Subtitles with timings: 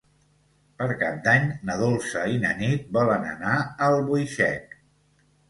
[0.77, 4.77] Per Cap d'Any na Dolça i na Nit volen anar a Albuixec.